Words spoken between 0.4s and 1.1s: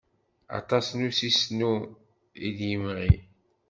Aṭas n